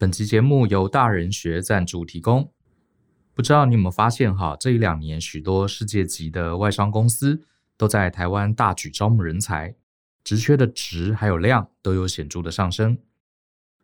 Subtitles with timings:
[0.00, 2.52] 本期节目由大人学赞助提供。
[3.34, 7.42] 不知道你有没有发现哈，这一两年许多世界级的外商公司
[7.76, 9.74] 都在台湾大举招募人才，
[10.22, 12.96] 职缺的值还有量都有显著的上升。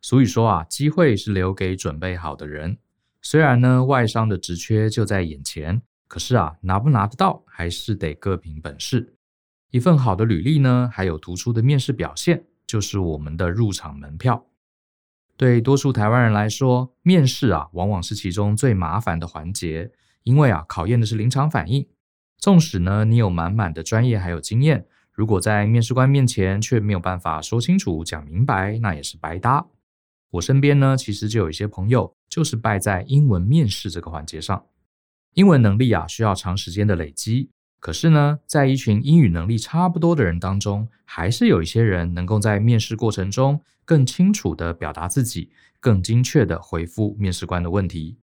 [0.00, 2.78] 所以说啊，机会是留给准备好的人。
[3.20, 9.16] 虽然呢，外商的职缺就在眼前，可是啊，拿不拿得到还是得各凭本事。
[9.72, 14.46] 一份好的履历呢，还有突出的面试表现，就是我们的入场门票。
[15.36, 19.90] 对多数台湾人来说，面试啊，往往是其中最麻烦的环节，
[20.22, 21.86] 因为啊，考验的是临场反应。
[22.38, 29.66] 纵使呢，你有满满的专业还有经验，如果在面试官面前却没有办法说清楚、讲明白，那也是白搭。
[30.30, 34.64] 我身边呢，其实就有一些朋友，就是败在英文面试这个环节上。
[35.34, 37.50] 英文能力啊，需要长时间的累积。
[37.84, 48.16] 可是呢，在一群英语能力差不多的人当中，还是有一些人能够在面试过程中更清楚地表达自己，更精确地回复面试官的问题。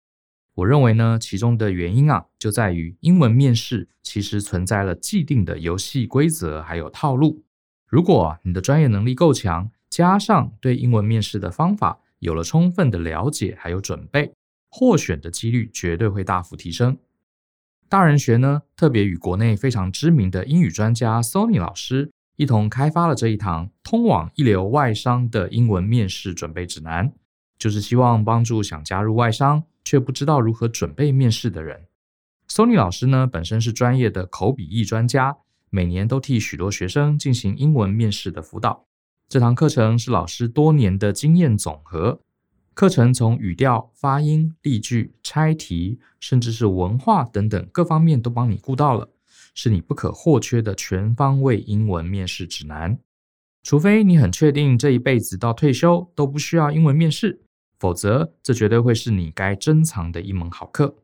[0.55, 7.44] 我认为呢，其中的原因啊，就在于英文面试其实存在了既定的游戏规则还有套路。
[7.85, 14.32] 如果你的专业能力够强，加上对英文面试的方法有了充分的了解还有准备，
[14.70, 16.98] 获选的几率绝对会大幅提升。
[17.90, 27.12] 大人学呢，特别与国内非常知名的英语专家 Sony 老师一同开发了这一堂通往一流外商的英文面试准备指南，
[27.57, 31.87] 就是希望帮助想加入外商却不知道如何准备面试的人。
[32.48, 35.37] Sony 老师呢，本身是专业的口笔译专家，
[35.71, 38.85] 每年都替许多学生进行英文面试的辅导。
[39.27, 42.21] 这堂课程是老师多年的经验总和。
[42.73, 49.09] 课程从语调、发音、例句、拆题，甚至是文化等等各方面都帮你顾到了，
[49.53, 52.98] 是你不可或缺的全方位英文面试指南。
[53.61, 57.41] 除非你很确定这一辈子到退休都不需要英文面试，
[57.77, 60.95] 否则这绝对会是你该珍藏的一门好课。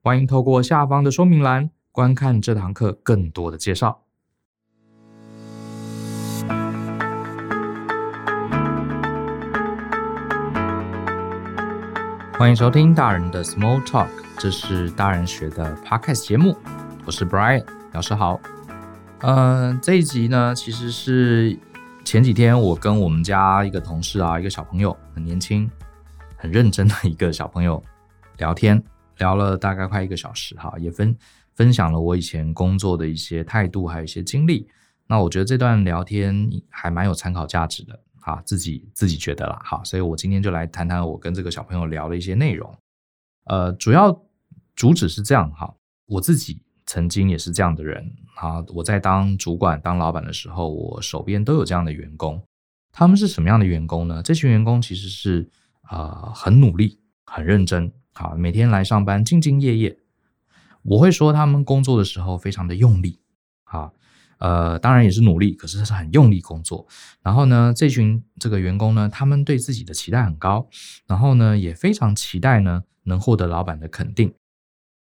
[0.00, 4.03] 欢迎透过下方的说明栏观看这堂课更多的介绍。
[12.36, 14.08] 欢迎收听大人的 Small Talk，
[14.40, 16.56] 这是大人学的 Podcast 节目，
[17.06, 18.40] 我是 Brian 老师好。
[19.20, 19.36] 嗯、
[19.70, 21.56] 呃，这一集呢，其实是
[22.04, 25.70] 前几天我跟我们家一个同事啊，一个小朋友，很年轻、
[26.36, 27.80] 很认真的一个小朋友
[28.38, 28.82] 聊天，
[29.18, 31.16] 聊了大概快一个小时哈，也分
[31.54, 34.68] 分享了我以前工作的一些态度，还有一些经历。
[35.06, 38.00] 那我觉得这段聊天还蛮有参考价值的。
[38.24, 42.74] 啊，自己自己觉得啦，好，所以我今天就来谈谈我跟这个小朋友聊的一些内容。
[43.44, 44.18] 呃，主要
[44.74, 45.74] 主旨是这样哈，
[46.06, 48.64] 我自己曾经也是这样的人啊。
[48.68, 52.42] 我在当主管、当老板的时候，我手边都有这样的员工。
[52.90, 54.22] 他们是什么样的员工呢？
[54.22, 55.50] 这群员工其实是
[55.82, 59.98] 啊、很努力、很认真，好，每天来上班兢兢业业。
[60.82, 63.20] 我会说他们工作的时候非常的用力，
[63.64, 63.92] 啊。
[64.38, 66.86] 呃，当然也是努力，可是他是很用力工作。
[67.22, 70.68] 然后呢，这群这个员工呢，他们对自己的期待很高，
[71.06, 74.34] 然后呢，也非常期待呢能获得老板的肯定。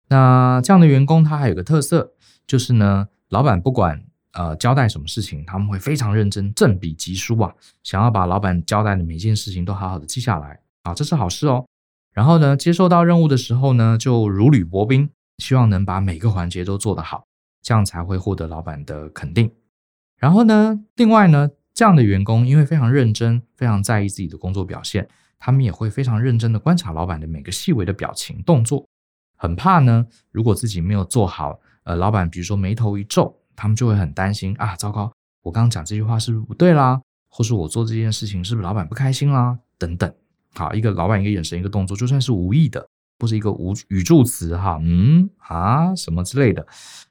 [0.09, 2.13] 那这样的员工他还有个特色，
[2.47, 4.03] 就是呢，老板不管
[4.33, 7.53] 呃交代什么事情，他们会非常认真，振笔疾书啊，
[7.83, 11.65] 想要把老板交代的每一件事情都好好的记下来啊，这是好事哦。
[12.11, 17.28] 然后呢，接受到任务的时候呢，就如履薄冰，希望能把每个环节都做得好。
[17.61, 19.51] 这样才会获得老板的肯定。
[20.17, 28.85] 然后呢，另外呢，这样的员工因为非常认真，非常在意自己的工作表现，他们也会非常认真的观察老板的每个细微的表情动作，
[29.37, 35.11] 很怕呢，如果自己没有做好，呃，老板比如说眉头一皱，他们就会很担心啊，糟糕，
[35.43, 36.99] 我刚刚讲这句话是不是不对啦？
[37.29, 39.57] 或是我做这件事情是不是老板不开心啦？
[39.77, 40.13] 等等。
[40.55, 42.88] 好，一个老板一个眼神一个动作，就算是无意的。
[43.19, 46.65] 不是一个无语助词哈，嗯啊什么之类的，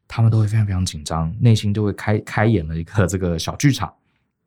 [0.09, 3.93] 他们都会非常非常紧张，内心就会开开演了一个这个小剧场。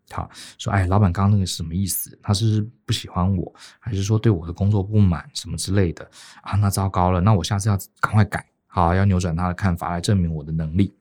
[0.10, 0.28] 好，
[0.58, 2.18] 说哎，老板刚刚那个是什么意思？
[2.22, 6.04] 他是，是不喜欢我，还是说对我的工作不满什么之类的
[6.42, 6.58] 啊？
[6.58, 10.92] 那糟糕了，那我下次要赶快改，好，要扭转他的看法来证明我的能力。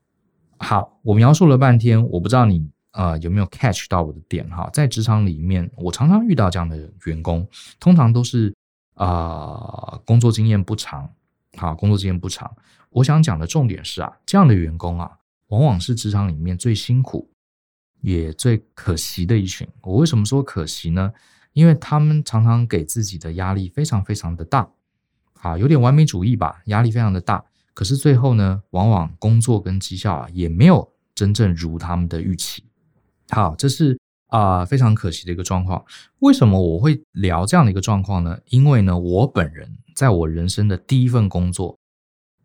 [0.59, 4.69] 好，我描述了半天，我不知道你呃有没有 catch 到我的点哈？
[4.75, 7.49] 在职场里面，我常常遇到这样的员工，
[7.81, 8.55] 通常都是。
[9.01, 11.11] 啊、工作经验不长，
[11.57, 12.55] 好，工作经验不长。
[12.91, 15.11] 我想讲的重点是啊，这样的员工啊，
[15.49, 17.31] 往往是职场里面最辛苦
[18.03, 19.67] 也最可惜的一群。
[19.81, 21.13] 我为什么说可惜呢？
[21.53, 24.69] 因为他们常常给自己的压力非常非常的大，
[25.41, 27.45] 啊，有点完美主义吧，压力非常的大。
[27.73, 32.65] 可是最后呢，往往工作跟绩效啊，也没有真正如他们的预期。
[33.31, 33.99] 好，这是
[34.31, 35.85] 啊、非常可惜的一个状况。
[36.21, 38.39] 为什么我会聊这样的一个状况呢？
[38.47, 41.77] 因为呢，我本人在我人生的第一份工作，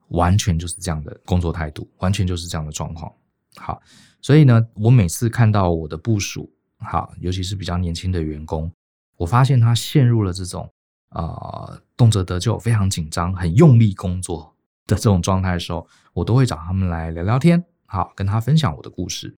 [0.09, 3.11] 完全就是这样的工作态度，完全就是这样的状况。
[3.55, 3.81] 好，
[4.21, 8.71] 所以呢，我每次看到我的部署，好，尤其是比较年轻的员工，
[9.17, 10.69] 我发现他陷入了这种
[11.09, 14.53] 啊、动辄得咎、非常紧张、很用力工作
[14.87, 19.33] 的这种状态的时候，我都会找他们来聊聊天，好，跟他分享我的故事。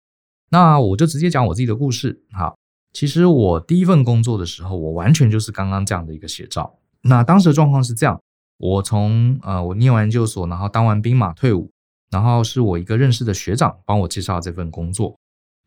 [0.50, 2.22] 那我就直接讲我自己的故事。
[2.32, 2.58] 好，
[2.94, 6.78] 其实我第一份工作的时候，我完全就是刚刚这样的一个写照。
[7.02, 8.22] 那当时的状况是这样，
[8.58, 11.72] 我从呃，我念完研究所，然后当完兵嘛，退伍。
[12.10, 15.20] 然后是我一个认识的学长帮我介绍这份工作，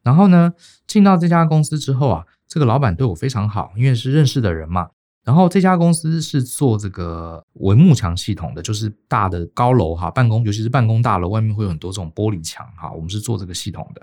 [0.03, 0.55] 然后呢，
[0.87, 4.89] 进到这家公司之后啊，这个老板对我非常好，因为是认识的人嘛。
[5.23, 14.01] 然后这家公司是做这个帷幕墙系统的，就是大的高楼哈，办公尤其是办公大楼外面会有很多这种玻璃墙哈，我们是做这个系统的。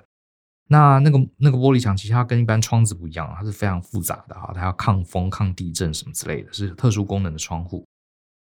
[0.68, 7.86] 那那个那个玻璃墙其实它跟一般窗子不一样，它是非常复杂的哈，它要抗风、抗地震什么之类的，是特殊功能的窗户。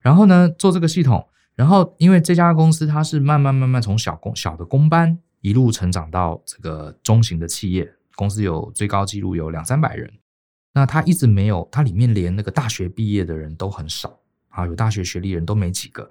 [0.00, 1.26] 然后呢，做这个系统。
[1.55, 10.08] 然后，因为这家公司它是慢慢慢慢从小工小的工班一路成长到这个中型的企业，公司有最高纪录有两三百人。
[10.72, 14.20] 那它一直没有，它里面连那个大学毕业的人都很少
[14.50, 16.08] 啊，有大学学历人都没几个。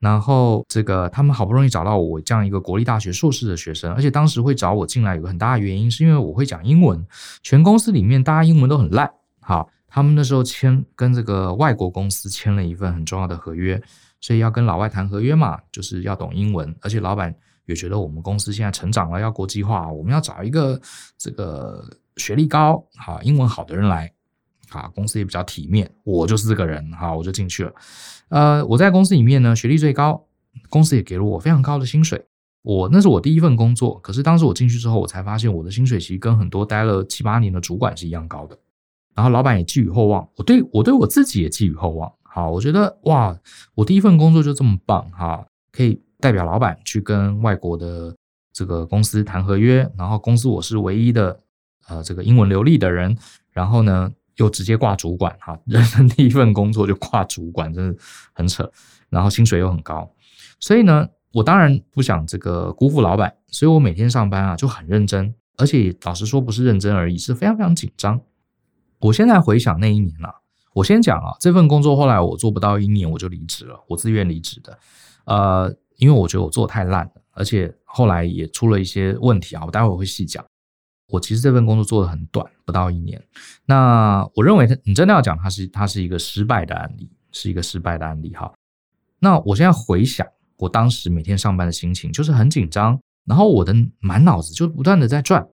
[0.00, 7.04] 然后这个他们好不容易找到我这样一个国立大学硕士的学生，而且当时会找我进来有个很大的原因，是因为我会讲英文。
[7.42, 9.10] 全公司里面大家英文都很烂，
[9.40, 13.80] 好，他们那时候签跟这个外国公司签了一份很重要的合约。
[14.20, 17.32] 所以要跟老外谈合约嘛，就是要懂英文，而且老板
[17.66, 20.80] 也觉得我们公司现在成长了，要国际化，我们要找一个
[21.16, 24.12] 这个学历高、好英文好的人来，
[24.70, 27.72] 啊公司也比较体面，我就是这个人，哈我就进去了。
[28.28, 30.26] 呃，我在公司里面呢，学历最高，
[30.68, 32.24] 公司也给了我非常高的薪水。
[32.62, 38.58] 我那是我第一份工作，可是当时我进去之后，我才发现我的薪水其实跟很多待了七八年的主管是一样高的。
[39.14, 42.12] 然后老板也寄予厚望，我对我对我自己也寄予厚望。
[42.22, 43.36] 好，我觉得哇，
[43.74, 48.14] 我第一份工作就这么棒哈，可以代表老板去跟外国的
[48.52, 51.40] 这个公司谈合约，然后公司我是唯一的
[51.88, 53.16] 呃这个英文流利的人，
[53.50, 58.02] 然后呢又直接挂主管哈，人生第一份工作就挂主管，真的
[58.32, 58.68] 很扯，
[59.08, 60.10] 然后薪水又很高，
[60.58, 68.20] 所以呢，我当然不想这个辜负老板，所以我每天上班啊就很认真，而且老实说不是认真而已，是非常非常紧张。
[69.00, 70.34] 我现在回想那一年啊。
[70.74, 74.78] 我先讲啊，这份工作后来我做不到一年我就离职了，我自愿离职的。
[75.24, 80.44] 呃，因为我觉得我做太烂了，而且后来也出了一些问题啊，我待会儿会细讲。
[81.08, 83.22] 我其实这份工作做的很短，不到一年。
[83.64, 88.52] 那我认为，你真的要讲它是它是一个失败的案例，是一个失败的案例哈。
[89.18, 90.26] 那我现在回想，
[90.58, 95.46] 我当时每天上班的心情就是很紧张，然后我的满脑子就不断的在转。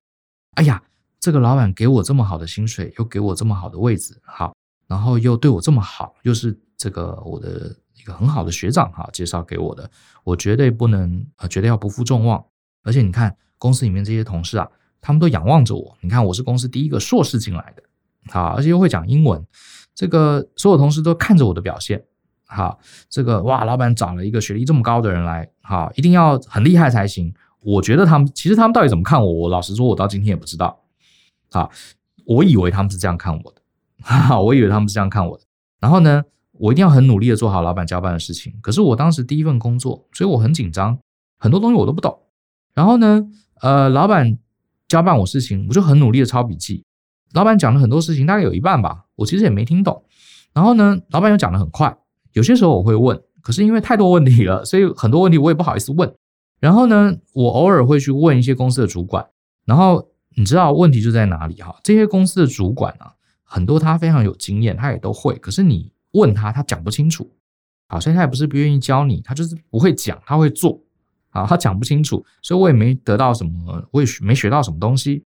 [0.54, 0.82] 哎呀，
[1.18, 4.54] 这个老板给我这么好的薪水，又给我这么好的位置，好。
[4.86, 9.90] 然后又对我这么好，又是这个我的一个很好的学长哈，介绍给我的，
[10.22, 12.44] 我绝对不能，呃，绝对要不负众望。
[12.84, 14.68] 而且你看公司里面这些同事啊，
[15.06, 15.96] 他们都仰望着我。
[16.00, 17.82] 你看我是公司第一个硕士进来的，
[18.32, 19.40] 好，而且又会讲英文，
[19.94, 22.02] 这个所有同事都看着我的表现，
[22.44, 27.32] 好，这个哇，老板找了一个学历这么高的人来，好，一定要很厉害才行。
[27.62, 30.76] 我觉得他们其实他们到底怎么看我，我老实说，我到今天也不知道。
[31.52, 31.70] 好，
[32.24, 33.62] 我以为他们是这样看我的。
[34.02, 35.44] 哈哈，我以为他们是这样看我的。
[35.78, 38.52] 然后呢，我一定要很努力的做好老板交办的事情。
[38.60, 40.98] 可是我当时第一份工作，所以我很紧张，
[41.38, 42.18] 很多东西我都不懂。
[42.74, 43.22] 然后呢，
[43.62, 44.36] 呃，老板
[44.88, 46.84] 交办我事情，我就很努力的抄笔记。
[47.32, 50.04] 老板讲了很多事情，大概有一半吧，我其实也没听懂。
[50.52, 51.96] 然后呢，老板又讲得很快，
[52.32, 56.14] 有些时候我会问，可是因为太多问题了， 所以很多问题我也不好意思问。
[56.60, 59.26] 然后呢，我偶尔会去问一些公司的主管。
[59.64, 61.76] 然后你知道问题就在哪里哈？
[61.82, 63.12] 这些公司的主管啊。
[63.48, 65.36] 很多他非常有经验，他也都会。
[65.36, 67.30] 可是你问他，他讲不清楚。
[67.86, 70.82] 好，所以他也不是不愿意教你，他就是不会讲，他会做。
[71.36, 75.22] 啊，他讲不清楚，所以我也没得到什么，我也没学到什么东西。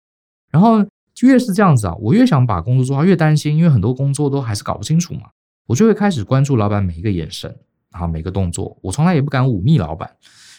[0.50, 0.78] 然后
[1.20, 5.28] 越是这样子啊，我越想把工作做好，越担心，因为很多工作都还是搞不清楚嘛。
[5.66, 7.54] 我就会开始关注老板每一个眼神，
[7.90, 8.78] 啊，每个动作。
[8.80, 10.10] 我从来也不敢忤逆老板。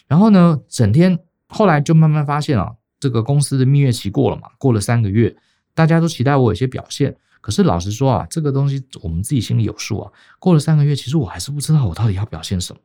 [0.08, 5.36] 然后呢，整天后来就慢慢发现啊，这个公司的蜜月期过了嘛，过了三个月，
[5.74, 7.16] 大家都期待我有些表现。
[7.42, 10.12] 可是老实说啊，这个东西我们自己心里有数啊。
[10.38, 12.82] 过了三个月，其实我还是不知道我到底要表现什么。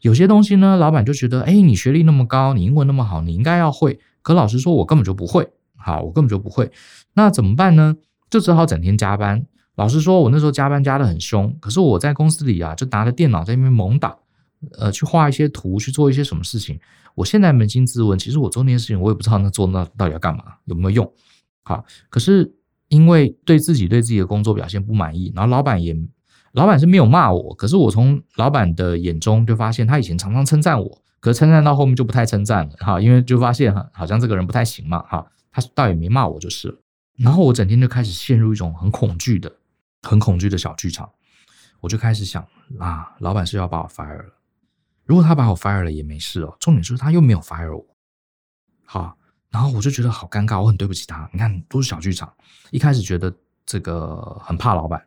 [0.00, 3.98] 有些东西呢，老板就觉得，哎，你学历那么高，你英文那么好，你应该要会。
[4.22, 5.48] 可老实说，我根本就不会。
[5.76, 6.70] 好，我根本就不会。
[7.14, 7.96] 那怎么办呢？
[8.28, 9.44] 就只好整天加班。
[9.76, 11.56] 老实说，我那时候加班加得很凶。
[11.58, 14.16] 可是我在公司里啊，就拿着电脑在那边猛打，
[14.78, 16.78] 呃，去画一些图，去做一些什么事情。
[17.14, 21.12] 我现在扪心自问，其实我做那些事情，我也不知道那做那到底要干嘛，有没有用。
[21.62, 22.52] 好，可是
[22.88, 25.96] 因为对自己对自己的工作表现不满意，然后老板也
[26.52, 36.78] 老板是没有骂我，可是我从老板的眼中就发现他以前常常称赞我，可是称赞到后面就不太称赞了哈，因为就发现哈好像这个人不太行嘛哈，他倒也没骂我就是了。
[37.16, 39.52] 然后我整天就开始陷入一种很恐惧的、
[40.02, 41.08] 很恐惧的小剧场，
[41.80, 42.42] 我就开始想
[42.78, 44.34] 啊，老板是要把我 fire 了。
[45.04, 47.84] 如果他把我 fire 了也没事哦，重点是他又没有 fire 我，
[48.86, 49.16] 好，
[49.50, 51.28] 然后我就觉得好尴尬，我很对不起他。
[51.32, 52.32] 你看，都是小剧场。
[52.70, 53.32] 一开始觉得
[53.66, 55.04] 这个很怕老板，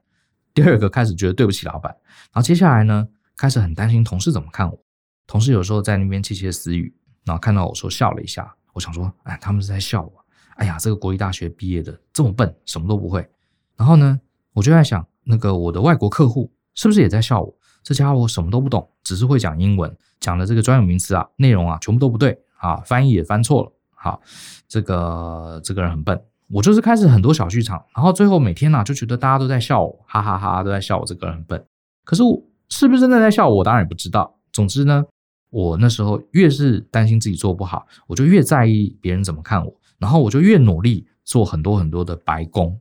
[0.54, 1.92] 第二个开始觉得对不起老板，
[2.32, 4.80] 然后接下来呢，开始很担心同事怎么看我。
[5.26, 6.94] 同事有时候在那边窃窃私语，
[7.24, 10.26] 然后看到我说笑了一下，我想说，哎，他们是在笑我。
[10.56, 13.28] 哎呀，这个国立大学毕业的这么笨，什么都不会。
[13.76, 14.20] 然后呢，
[14.52, 17.58] 我就在想，那个我的外国客户是不是也在笑我？
[17.82, 23.72] 这家伙什么都不懂，只是会讲英文，讲的这个专有名词啊，内容啊，全部都不对啊，翻译也翻错了。
[23.96, 24.22] 好，
[24.68, 26.22] 这个这个人很笨。
[26.50, 31.64] 我就是开始很多小剧场，然后最后每天呢、就觉得大家都在笑我，哈哈哈，都在笑我这个人笨。
[32.04, 33.56] 可是我是不是真的在笑我？
[33.56, 34.36] 我当然也不知道。
[34.52, 35.04] 总之呢，
[35.50, 42.80] 我那时候越是担心自己做不好，我就越在意别人怎么看我，然后我就越努力做很多很多的白工，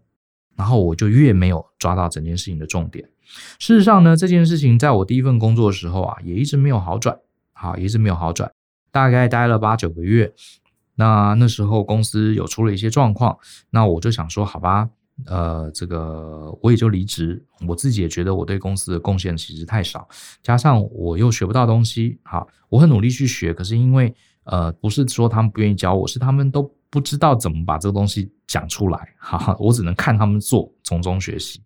[0.56, 3.08] 然后我就越没有抓到整件事情的重点。
[3.58, 7.16] 事实上呢，这件事情在我第一份工作的时候啊，也一直没有好转，
[7.52, 8.52] 好，一直没有好转，
[8.90, 10.34] 大概待了八九个月。
[10.94, 13.36] 那那时候公司有出了一些状况，
[13.70, 14.88] 那我就想说，好吧，
[15.26, 17.44] 呃，这个我也就离职。
[17.66, 20.08] 我自己也觉得我对公司的贡献其实太少，
[20.42, 31.62] 加上我又学不到东西，好，我很努力去学，可是因为呃，不是说他们不愿意教我，是他们都不知道怎么把这个东西讲出来，哈，我只能看他们做，从中学习。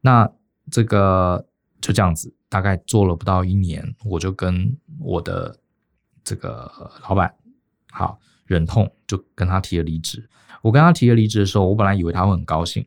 [0.00, 0.30] 那
[0.70, 1.44] 这个
[1.80, 5.56] 就这样子，大概做了不到一年，我就跟我的
[6.24, 6.70] 这个
[7.08, 7.32] 老板，
[7.90, 8.18] 好，
[8.54, 10.28] 忍痛就跟他提了离职。
[10.62, 12.84] 我跟他提了离职的时候，我本来以为他会很高兴，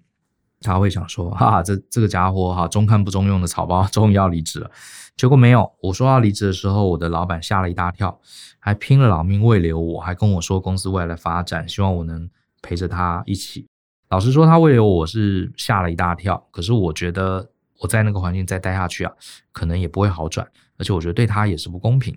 [0.62, 4.70] 他会想说，哈，这这个家伙哈，中看不中用的草包，终于要离职了。
[5.16, 8.20] 结果没有，我说要离职的时候，我的老板吓了一大跳，
[8.60, 12.30] 还拼了老命慰留我，还跟我说公司未来的发展，希望我能
[12.62, 13.66] 陪着他一起。
[14.10, 17.50] 老实说，他慰留我是吓了一大跳，可是我觉得。
[17.80, 19.12] 我在那个环境再待下去啊，
[19.52, 22.16] 可能也不会好转，而且我觉得对他也是不公平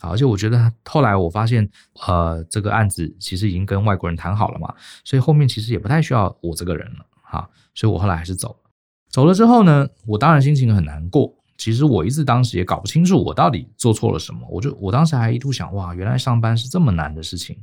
[0.00, 0.10] 啊。
[0.10, 1.68] 而且我觉得后来我发现，
[2.06, 4.74] 呃，这个案子其实已经跟外国人谈好了嘛，
[5.04, 7.48] 所以后面其实也不太需要我这个人了哈。
[7.74, 8.70] 所以我后来还是走了。
[9.08, 11.32] 走了之后呢，我当然心情很难过。
[11.56, 14.46] 其实我一直当时也搞不清楚我到底做错了什么。
[14.50, 17.56] 我就我当时还一度想，哇，原来上班是这么难的事情。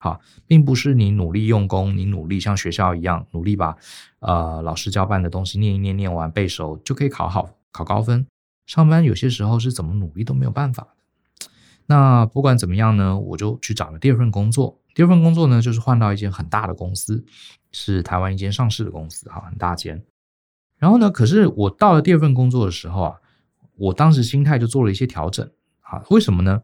[0.00, 3.76] 哈，并不是你努力用功，你努力像学校一样努力把
[4.20, 8.24] 呃老师教办的东西念一念，念完背熟就可以考好考高分。
[8.66, 10.86] 上班有些时候是怎么努力都没有办法。
[11.90, 14.78] 那不管怎么样呢，我就去找了第二份工作。
[14.94, 17.24] 第二份工作呢，就是换到一间很大的公司，
[17.72, 20.04] 是台湾一间上市的公司，哈，很大间。
[20.76, 23.16] 然后呢，可是我到了第二份工作的时候啊，
[23.76, 26.60] 我当时心态就做了一些调整，哈，为什么呢？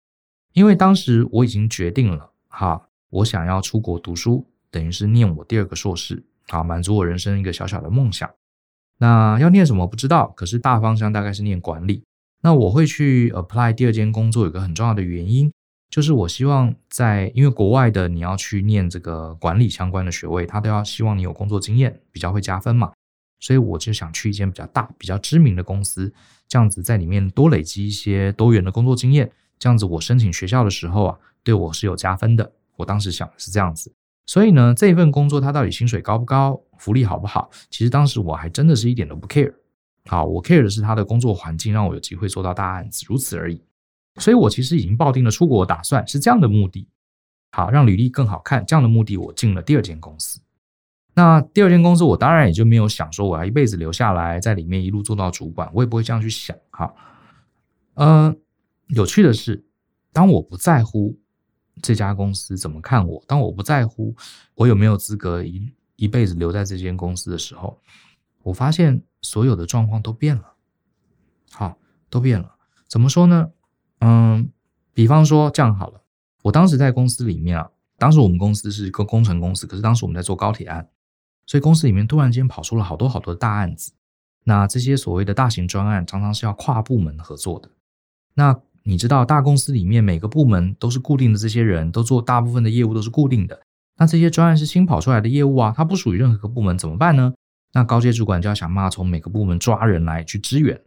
[0.53, 2.89] 因为当时我已经决定了，哈。
[3.11, 8.29] 我想要出国读书，等于是念我第二个硕士，啊，满足我人生一个小小的梦想。
[8.99, 12.03] 那要念什么不知道，可是大方向大概是念管理。
[12.45, 15.51] 那我会去 apply 第二间工作，有个很重要的原因，
[15.89, 22.93] 就是我希望在，因为国外的你要去念这个管理相关的学位，他都要希望你有工作经验，比较会加分嘛。
[23.41, 26.13] 所以我就想去一间比较大、比较知名的公司，
[26.47, 32.53] 这样子在里面多累积一些多元的工作经验，这样子我申请学校的时候啊，对我是有加分的。
[32.77, 33.91] 我当时想的是这样子，
[34.27, 37.51] 所以呢，这份工作它到底薪水高不高，福利好不好？
[37.71, 39.55] 其实当时我还真的是一点都不 care。
[40.07, 43.61] 好，我 care 的是他的工作环境，让我有机会做到大案子，如此而已。
[44.17, 46.89] 所以我其实已经抱定了出国打算，是这样的目的。
[47.53, 50.41] 好，让履历更好看，这样的目的，我进了第二间公司。
[51.15, 56.57] 那第二间公司，我当然也就没有想说我要一辈子留下来，在里面一路做到主管，我也不会这样去想。
[56.71, 56.95] 哈，
[57.95, 58.35] 呃，
[58.89, 59.65] 有趣的是，
[60.13, 61.19] 当我不在乎。
[61.83, 63.23] 这家公司怎么看我？
[63.27, 64.15] 当我不在乎
[64.55, 67.77] 我有没有资格一一辈子留在这间公司的时候，
[68.45, 70.53] 我发现所有的状况都变了。
[71.51, 71.77] 好，
[72.09, 72.55] 都变了。
[72.87, 73.51] 怎么说呢？
[73.99, 74.51] 嗯，
[74.93, 76.03] 比方说这样好了，
[76.43, 80.89] 我当时在公司里面啊，当时我们公司是一个工程公司，可是当时我们在做高铁案，
[81.47, 83.93] 所以公司里面突然间跑出了好多好多的大案子。
[84.45, 87.71] 那这些所谓的大型专案，常常是要跨部门合作的。
[88.35, 93.63] 那你知道大公司里面每个部门都是固定的，这些人都做大部分的业务都是固定的。
[93.97, 97.33] 那这些专案是新跑出来的业务啊，它不属于任何一个部门，怎么办呢？
[97.75, 100.81] 那高阶主管就要想办法从每个部门抓人来去支援。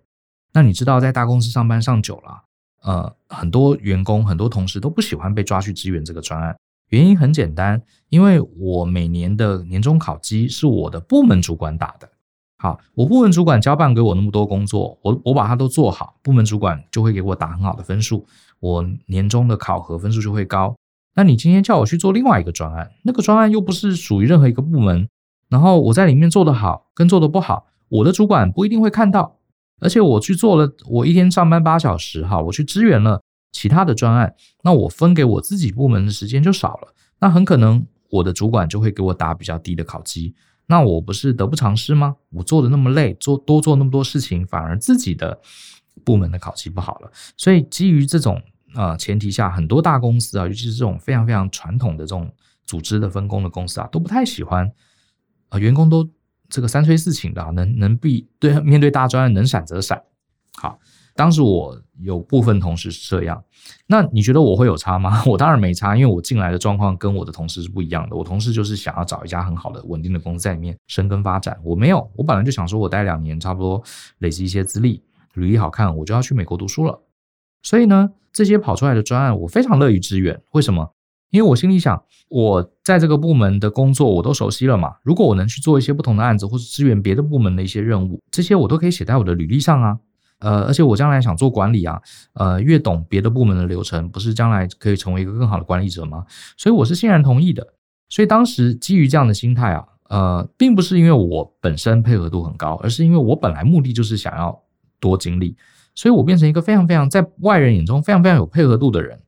[0.53, 2.43] 那你知道在大公司上班上久了，
[2.81, 6.57] 呃，很多员工很多同事都不喜欢被抓去支援这个专案，
[6.89, 12.09] 原因很简单，因为我每年的年终考绩是我的部门主管打的。
[12.59, 18.25] 好，我部门主管交办给我那么多工作，我我把它都做好，部门主管就会给我打很好的分数，
[18.59, 20.75] 我年终的考核分数就会高。
[21.13, 25.07] 那你今天叫我去做另外一个专案，那个专案又不是属于任何一个部门，
[25.49, 29.37] 然后我在里面做得好跟做得不好，我的主管不一定会看到。
[29.79, 40.33] 而且我去做了，我一天上班八小时，哈，我去支援了其他的专案，那我分给我自己部门的时间就少了，那很可能我的主管就会给我打比较低的考绩。
[40.65, 42.15] 那我不是得不偿失吗？
[42.31, 45.39] 我做的那么累，做多做那么多事情，反而自己的
[46.03, 47.11] 部门的考绩不好了。
[47.37, 48.41] 所以基于这种
[48.75, 52.29] 呃前提下，很多大公司啊，尤其是这种非常非常传统的这种
[52.65, 54.69] 组织的分工的公司啊，都不太喜欢
[55.49, 56.09] 啊、员工都
[56.49, 60.01] 这个三催四请的，能能避对面对大专案能闪则闪。
[60.57, 60.79] 好。
[61.15, 63.43] 当时我有部分同事是这样，
[63.87, 65.19] 那你觉得我会有差吗？
[65.25, 68.15] 我当然没差，因为我进来的状况跟我的同事是不一样的。
[68.15, 73.81] 我同事就是想要找一家很好的、稳定的公司在里面生根发展，我没有，我本来就想说，我待两年，差不多
[74.19, 75.01] 累积一些资历，
[75.33, 77.01] 履历好看，我就要去美国读书了。
[77.63, 80.39] 所以呢，这些跑出来的专案，我非常乐于支援。
[80.51, 80.93] 为什么？
[81.29, 84.95] 因为我心里想，我在这个部门的工作我都熟悉了嘛。
[85.03, 89.97] 如果我能去做一些不同的案子，或是支援别的部门的一些任务，这些我都可以写在我的履历上啊。
[90.39, 91.99] 呃，而且我将来想做管理啊，
[92.33, 96.23] 呃，越懂别的部门的流程，不是将来可以成为一个更好的管理者吗？
[96.55, 97.65] 所以我是欣然同意的。
[98.07, 104.57] 所以当时基于这样的心态啊，呃，并不是因为我本身配合度很高，而是因为我本来目的就是想要
[104.99, 105.57] 多经历，
[105.95, 109.19] 所以我变成一个非常非常在外人眼中非常非常有配合度的人。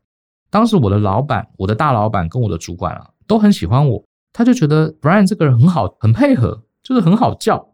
[0.50, 4.04] 当时我的老板、我的大老板跟我的主管啊，都很喜欢我，
[4.34, 7.70] 他就觉得 Brian 这个人很好，很配合，就是很好叫。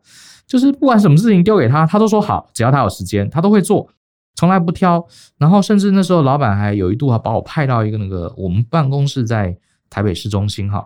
[0.47, 3.89] 就是不管什么事情丢给他，他都说好，只要他有时间，他都会做，
[4.35, 5.03] 从来不挑。
[5.37, 9.57] 然后甚至那时候老板还有一度还把我派到一个那个我们办公室在
[9.89, 10.85] 台北市中心哈，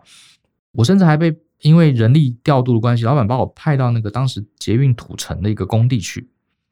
[0.71, 6.29] 我甚至还被因为人力调度的关系，老板把我派到那个当时捷运土城的一个工地去。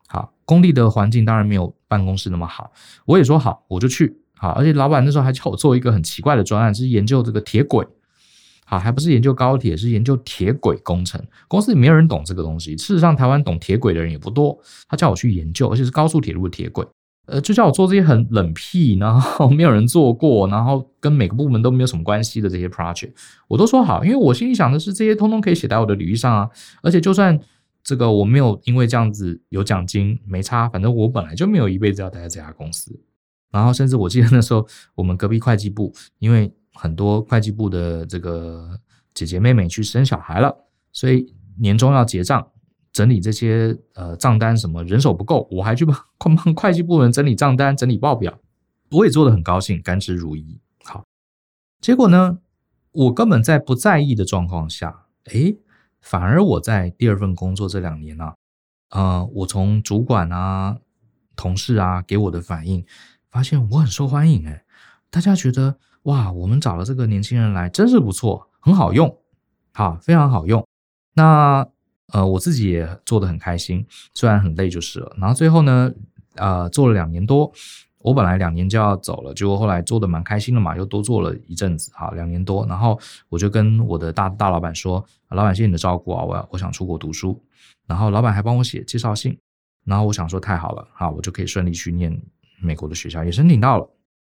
[0.08, 2.72] 好，工地的环境当然没有办公室那么好，
[3.06, 4.22] 我也说好，我就去。
[4.38, 7.86] 好，而且老板那时候还叫我做一个很奇怪的专案，是研究这个铁轨。
[8.65, 11.23] 好，还不是研究高铁，是研究铁轨工程。
[11.47, 12.76] 公司里没有人懂这个东西。
[12.76, 14.60] 事实上，台湾懂铁轨的人也不多。
[14.89, 16.86] 他叫我去研究，而且是高速铁路的铁轨。
[17.28, 23.12] 呃，就叫我做这些很冷僻，然后没有人做过，然后跟每个部门都没有什么关系的这些 project，
[23.47, 26.50] 我都说好，因为我心里想的是这些通通可以写在我的履历上啊。
[26.82, 27.38] 而且就算
[27.84, 32.97] 这个我没有因为这样子有奖金，没差，反正我本来就没有一辈子要待在这家公司。
[33.52, 38.80] 然后甚至我记得那时候我们隔壁会计部，因为很多会计部的这个
[39.14, 42.52] 姐姐妹妹去生小孩了，所以年终要结账，
[42.92, 48.38] 整理这些呃账单什么，人手不够，我还去帮帮会计部门整理账单、整理报表，
[48.92, 50.60] 我也做得很高兴，甘之如饴。
[50.84, 51.04] 好，
[51.82, 52.40] 结果呢，
[52.92, 55.58] 我根本在不在意的状况下，诶，
[56.00, 58.36] 反而我在第二份工作这两年呢、啊，
[58.90, 60.78] 呃，我从主管啊、
[61.36, 62.86] 同事啊给我的反应，
[63.38, 64.63] 发现我很受欢迎，诶，
[65.12, 65.78] 大家觉得。
[66.04, 69.15] 哇，我们找了这个年轻人来，真是不错，很好用，
[69.73, 70.65] 好，非常好用。
[71.13, 71.67] 那
[72.13, 75.15] 呃，我自己也做得很开心，虽然很累就是了。
[75.19, 75.91] 然后最后呢，
[76.36, 77.52] 呃，做了两年多，
[78.00, 82.65] 我本来两年就要走了，结果后来做得蛮开心的嘛，又多做了一阵子，好，两年多。
[82.65, 87.39] 然后我就跟我的大大老板说，老板谢谢你的照顾啊，我我想出国读书。
[87.86, 89.38] 然后老板还帮我写介绍信，
[89.84, 92.19] 然后我想说太好了，好，我就可以顺利去念
[92.62, 93.89] 美国的学校，也申请到了。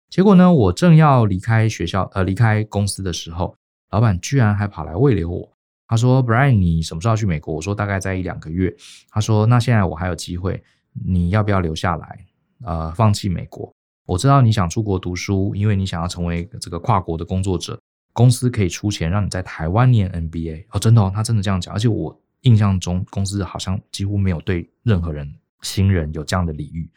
[0.08, 3.56] 结果呢，我正要离开学校，呃，离开公司的时候，
[3.90, 5.52] 老板居然还跑来慰留我。
[5.88, 8.74] 他说：“Brian，你什么时候去美国？”我说：“大概在一两个月。”
[9.10, 10.62] 他说：“那现在我还有机会，
[10.92, 12.24] 你要不要留下来？
[12.64, 13.72] 呃，放弃美国？
[14.04, 17.78] 我知道你想出国读书，因为你想要成为这个跨国的工作者。
[18.12, 20.66] 公司可以出钱让你在台湾念 NBA。
[20.70, 21.74] 哦，真的哦，他真的这样讲。
[21.74, 26.88] 而且我印象中，公司好像几乎没有对任何人新人有这样的礼遇。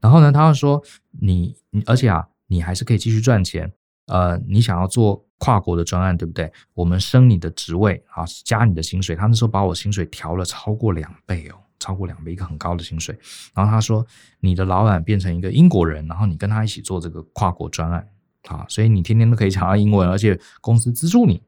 [0.00, 0.82] 然后呢，他又说
[1.20, 3.72] 你，你，而且啊。”你还是可以继续赚钱，
[4.06, 6.52] 呃，你想要做跨国的专案，对不对？
[6.74, 9.16] 我们升你的职位，啊，加你的薪水。
[9.16, 13.18] 他那时候把我薪水调了超过两倍哦，超过两倍，一个很高的薪水。
[13.52, 14.06] 然后他说，
[14.38, 18.08] 你的老板变成一个英国人，然后你跟他一起做这个跨国专案，
[18.44, 21.42] 啊，所以你天天都可以讲到英文，而且公司资助你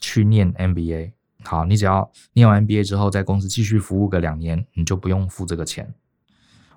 [0.00, 1.12] 去念 MBA。
[1.42, 5.94] 好，你只要念完 MBA 之后，在公司继续服务个两年，你就不用付这个钱。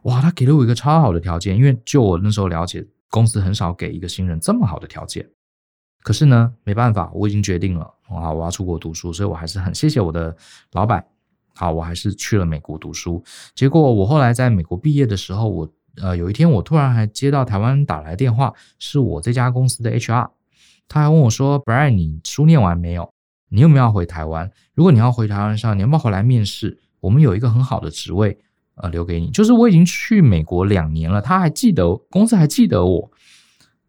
[0.04, 2.86] 哇，他给了我一个超好的条件，因为就我那时候了解。
[3.10, 5.26] 公司很少给一个新人这么好的条件，
[6.04, 10.36] 可是呢，没办法，我已经决定了，啊，我要出国读书，所以我还是很谢谢我的
[10.74, 11.02] 老板，
[11.56, 13.24] 好，我还是去了美国读书。
[13.56, 20.30] 结果我后来在美国毕业的时候，我呃有一天我突然还接到台湾打来电话，是我这家公司的 HR，
[20.90, 23.10] 他还问我说：“Brian，你书念完没有？
[23.48, 24.52] 你有没有要回台湾？
[24.74, 26.78] 如果你要回台湾上，你要不要回来面试？
[27.00, 28.38] 我们有一个很好的职位，
[28.78, 29.30] 呃，留给你。
[29.32, 33.12] 就是我已经去美国两年了，他还记得公司还记得我。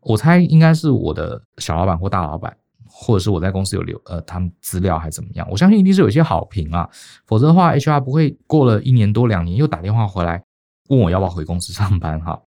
[0.01, 5.47] 我猜应该是我的小老板或大老板，或者是我在公司有留呃他们资料还怎么样？
[5.51, 6.89] 我相信一定是有一些好评啊，
[7.27, 10.43] 否则的话，HR 不会过了一年多两年又打电话回来
[10.89, 12.41] 问我要不要回公司上班哈。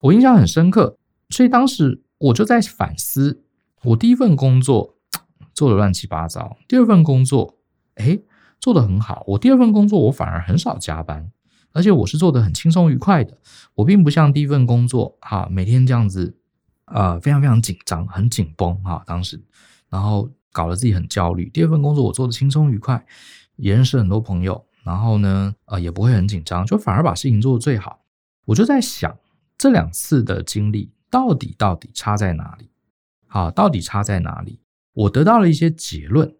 [0.00, 0.96] 我印象很深刻，
[1.30, 3.42] 所以当时我就在反思。
[3.82, 4.94] 我第一份工作
[5.52, 7.56] 做的乱七八糟，第二份工作，
[7.96, 8.22] 诶，
[8.60, 9.24] 做的很好。
[9.26, 11.30] 我第二份工作我反而很少加班，
[11.74, 13.36] 而且我是做的很轻松愉快的。
[13.74, 16.34] 我并不像第一份工作哈，每天这样子，
[16.86, 19.02] 呃，非常非常紧张，很紧绷哈。
[19.06, 19.42] 当时，
[19.90, 21.50] 然后搞得自己很焦虑。
[21.50, 23.04] 第二份工作我做的轻松愉快，
[23.56, 28.04] 也认识很多朋友，然后呢，呃，也不会很紧张，就反而把事情做得最好。
[28.44, 29.18] 我就在想，
[29.58, 32.70] 这两次的经历到底到底差在哪里？
[33.26, 34.60] 好，到底差在哪里？
[34.92, 36.36] 我得到了一些结论，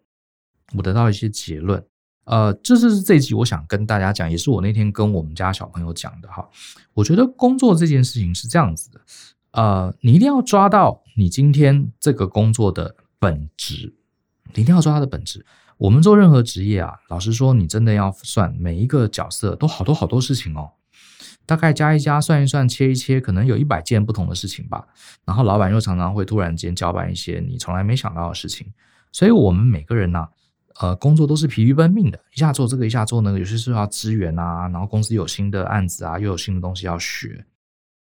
[0.77, 1.85] 我得到一些结论。
[2.25, 6.47] 呃，这是这一集我想跟大家讲，也是我那天跟我们家小朋友讲的哈。
[6.93, 9.01] 我觉得工作这件事情是这样子的，
[9.51, 13.93] 呃，你一定要抓到你今天这个工作的本质，
[14.53, 15.45] 你一定要抓它的本质。
[15.77, 20.71] 我们做任何职业啊，老实说，你真的要算每一个角色都好多好多事情哦。
[21.45, 24.87] 大概加一加，算一算，切一切，可能有一百件不同的事情吧。
[25.25, 28.73] 然后老板又常常会突然间交办一些你从来没想到的事情，
[29.11, 30.29] 所以我们每个人呢、
[30.79, 37.45] 呃，工作都是疲于奔命的，一下做这个，一下做那个，有些时候要支援啊，然后公司有新的案子啊，又有新的东西要学。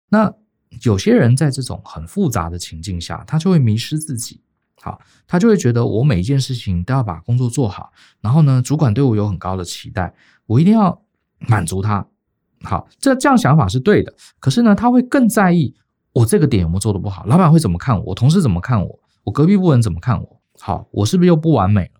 [0.09, 0.33] 那
[0.81, 4.41] 有些人在这种很复杂的情境下，他就会迷失自己，
[4.81, 7.91] 好，他就会觉得我每一件事情都要把工作做好，
[8.21, 10.13] 然后呢，主管对我有很高的期待，
[10.45, 10.99] 我一定要
[11.39, 12.05] 满足他。
[12.63, 14.11] 好，这这样想法是对的。
[14.39, 15.75] 可是呢，他会更在意
[16.11, 20.41] 我这个点有没有做得不好，老板会怎么看我，我同事怎么看我，我隔壁部门怎么看我。
[20.59, 21.96] 好，我是不是又不完美了？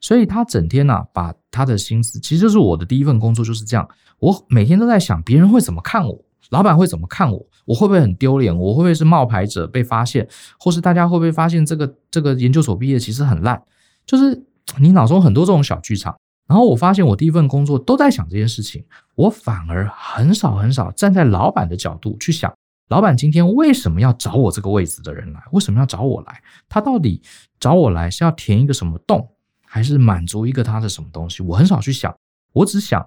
[0.00, 3.88] 所以他整天呢、把他的心思，其实就是我的第一份工作就是这样。
[4.18, 8.56] 我每天都在想别人会怎么看我，老板会怎么看我，我会不会很丢脸？
[8.56, 10.26] 我会不会是冒牌者被发现？
[10.58, 13.62] 或是大家会不会发现这个这个研究所毕业其实很烂？
[14.06, 14.44] 就是
[14.78, 16.16] 你脑中很多这种小剧场。
[16.48, 18.84] 然后我发现，我第一份工作都在想这件事情，
[19.16, 22.54] 我反而很少很少站在老板的角度去想，
[22.88, 25.42] 老板今天为什么要找我这个位置的人来？
[25.50, 26.40] 为什么要找我来？
[26.68, 27.20] 他到底
[27.58, 29.28] 找我来是要填一个什么洞，
[29.76, 31.42] 还是满足一个他的什么东西？
[31.42, 32.16] 我很少去想，
[32.54, 33.06] 我只想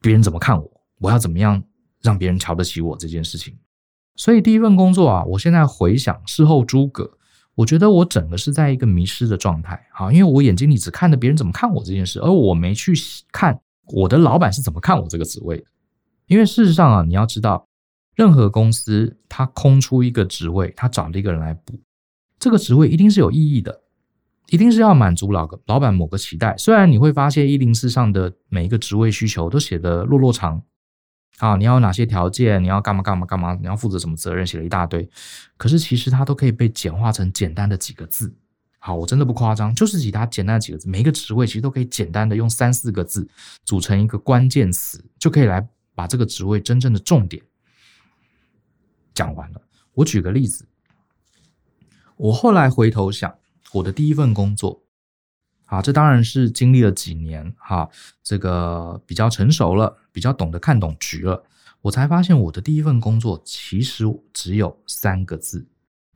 [0.00, 0.68] 别人怎么看我，
[0.98, 1.62] 我要怎么样
[2.02, 3.56] 让别人瞧得起我这件事情。
[4.16, 7.08] 所以第一份工作啊，我现在回想，事后诸葛。
[7.54, 12.92] 我觉得我整个是在一个迷失的状态，好，因为我眼睛里只看着别人怎么看我这件事，而我没去
[13.30, 13.60] 看
[13.92, 15.64] 我的老板是怎么看我这个职位的。
[16.26, 17.68] 因为事实上啊，你要知道，
[18.16, 21.78] 任何公司它空出一个职位，它找了一个人来补，
[22.40, 23.79] 这个职位一定是有意义的，
[24.50, 26.56] 一定是要满足老老板某个期待。
[26.56, 30.62] 虽然你会发现一零四上的每一个职位需求都写得落落长。
[31.38, 32.62] 啊，你要有哪些条件？
[32.62, 33.54] 你要干嘛干嘛干嘛？
[33.54, 34.46] 你要负责什么责任？
[34.46, 35.08] 写了一大堆，
[35.56, 38.34] 可是其实它都可以被简化成简单的几个字。
[38.78, 43.26] 好，我真的不夸张，就是其他简单的几个字，每一个职位其实都可以简单的用三四个字
[43.64, 47.42] 组成一个关键词，就可以来把这个职位真正的重点
[49.14, 49.62] 讲完了。
[49.94, 50.66] 我举个例子，
[52.18, 53.34] 我后来回头想，
[53.72, 54.82] 我的第一份工作。
[55.66, 57.88] 啊，这当然是经历了几年哈，
[58.24, 61.44] 这个比较成熟了，比较懂得看懂局了，
[61.80, 65.64] 我才发现我的第一份工作其实只有三个字，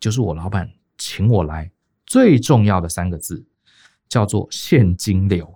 [0.01, 1.71] 就是我老板请我来
[2.05, 3.47] 最重要的三个字，
[4.09, 5.55] 叫做现金流。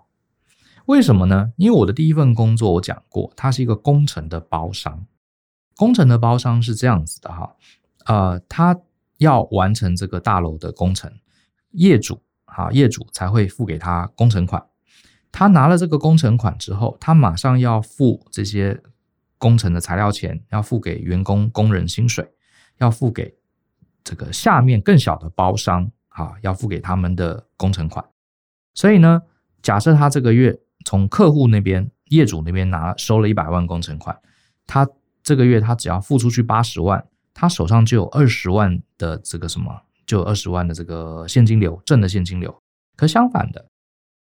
[0.87, 1.53] 为什么呢？
[1.57, 5.05] 因为我的第一份工作我讲过，它是一个工程的包商，
[5.75, 7.57] 工程的包商是这样子的哈，
[8.05, 8.81] 呃，他
[9.17, 11.13] 要完成这个大楼的工程，
[11.73, 12.23] 业主。
[12.59, 14.61] 啊，业主才会付给他工程款。
[15.31, 18.83] 他拿了这个工程款之后，他马上要付这些
[19.37, 22.29] 工程的材料钱，要付给员工工人薪水，
[22.79, 23.37] 要付给
[24.03, 28.05] 这个下面更小的包商，啊，要付给他们的工程款。
[28.75, 29.23] 所以呢，
[29.63, 34.19] 假设他这个月从客户那边、业主那边拿收了一百万工程款，
[34.67, 34.89] 他
[35.23, 39.83] 这个月他只要付出去八十万，他手上就有二十万的这个什么？
[40.09, 42.53] 就二十万的这个现金流，正的现金流。
[42.97, 43.67] 可相反的，